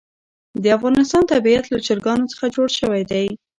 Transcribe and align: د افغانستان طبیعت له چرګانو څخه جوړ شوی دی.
د 0.63 0.65
افغانستان 0.77 1.23
طبیعت 1.33 1.65
له 1.73 1.77
چرګانو 1.85 2.29
څخه 2.33 2.45
جوړ 2.55 2.67
شوی 2.79 3.03
دی. 3.11 3.25